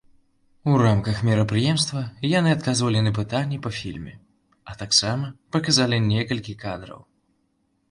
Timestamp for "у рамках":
0.69-1.19